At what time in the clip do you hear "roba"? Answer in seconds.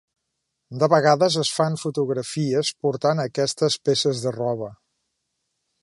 4.41-4.73